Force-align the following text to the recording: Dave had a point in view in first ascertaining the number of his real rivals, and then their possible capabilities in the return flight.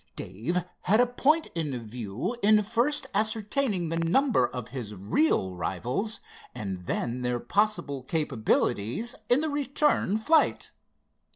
Dave 0.15 0.63
had 0.85 0.99
a 0.99 1.05
point 1.05 1.45
in 1.53 1.79
view 1.87 2.35
in 2.41 2.63
first 2.63 3.05
ascertaining 3.13 3.89
the 3.89 3.97
number 3.99 4.47
of 4.47 4.69
his 4.69 4.95
real 4.95 5.53
rivals, 5.55 6.21
and 6.55 6.87
then 6.87 7.21
their 7.21 7.39
possible 7.39 8.01
capabilities 8.01 9.13
in 9.29 9.41
the 9.41 9.49
return 9.51 10.17
flight. 10.17 10.71